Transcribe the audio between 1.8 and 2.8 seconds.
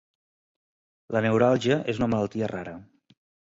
és una malaltia rara.